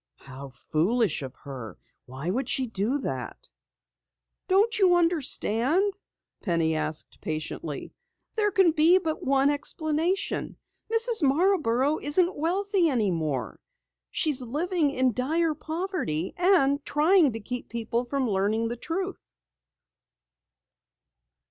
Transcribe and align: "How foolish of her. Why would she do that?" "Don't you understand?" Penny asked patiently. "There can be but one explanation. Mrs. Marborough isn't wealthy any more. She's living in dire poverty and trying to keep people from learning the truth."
"How 0.21 0.49
foolish 0.49 1.21
of 1.21 1.35
her. 1.43 1.77
Why 2.07 2.31
would 2.31 2.49
she 2.49 2.65
do 2.65 2.97
that?" 3.01 3.47
"Don't 4.47 4.79
you 4.79 4.95
understand?" 4.95 5.93
Penny 6.41 6.75
asked 6.75 7.21
patiently. 7.21 7.93
"There 8.33 8.49
can 8.49 8.71
be 8.71 8.97
but 8.97 9.21
one 9.21 9.51
explanation. 9.51 10.57
Mrs. 10.91 11.21
Marborough 11.21 11.99
isn't 11.99 12.35
wealthy 12.35 12.89
any 12.89 13.11
more. 13.11 13.59
She's 14.09 14.41
living 14.41 14.89
in 14.89 15.13
dire 15.13 15.53
poverty 15.53 16.33
and 16.35 16.83
trying 16.83 17.31
to 17.33 17.39
keep 17.39 17.69
people 17.69 18.05
from 18.05 18.27
learning 18.27 18.69
the 18.69 18.77
truth." 18.77 19.21